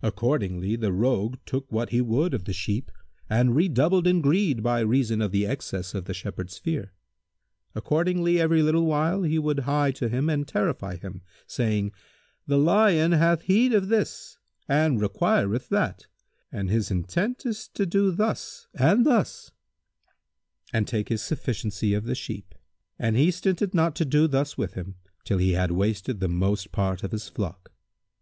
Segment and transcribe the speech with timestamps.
[0.00, 2.90] Accordingly the Rogue took what he would of the sheep
[3.28, 6.94] and redoubled in greed by reason of the excess of the Shepherd's fear.
[7.74, 11.92] Accordingly, every little while, he would hie to him and terrify him, saying,
[12.46, 14.38] "The lion hath need of this
[14.70, 16.06] and requireth that,
[16.50, 19.50] and his intent is to do thus and thus,"
[20.72, 22.54] and take his sufficiency of the sheep;
[22.98, 24.94] and he stinted not to do thus with him,
[25.24, 27.70] till he had wasted the most part of his flock.